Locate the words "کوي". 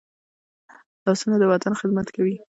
2.15-2.35